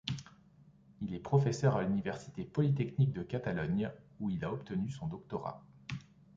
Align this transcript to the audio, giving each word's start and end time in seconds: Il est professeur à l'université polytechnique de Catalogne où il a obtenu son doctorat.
Il 1.01 1.13
est 1.13 1.19
professeur 1.19 1.75
à 1.77 1.83
l'université 1.83 2.43
polytechnique 2.43 3.13
de 3.13 3.21
Catalogne 3.21 3.91
où 4.19 4.31
il 4.31 4.43
a 4.43 4.51
obtenu 4.51 4.89
son 4.89 5.05
doctorat. 5.05 5.63